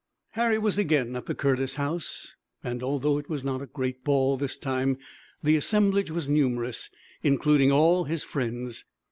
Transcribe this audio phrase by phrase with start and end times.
[0.31, 4.35] Harry was again at the Curtis house, and although it was not a great ball
[4.35, 4.97] this time
[5.43, 6.89] the assemblage was numerous,
[7.21, 8.83] including all his friends.